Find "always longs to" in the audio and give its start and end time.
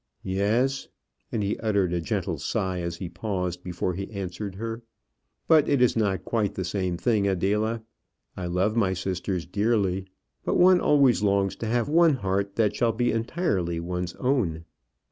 10.81-11.67